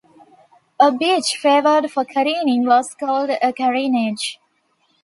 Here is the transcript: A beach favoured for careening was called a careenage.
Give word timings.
A 0.79 0.91
beach 0.91 1.37
favoured 1.37 1.91
for 1.91 2.03
careening 2.03 2.65
was 2.65 2.95
called 2.95 3.29
a 3.29 3.53
careenage. 3.53 4.39